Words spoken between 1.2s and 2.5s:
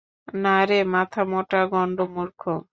মোটা গন্ডমূর্খ!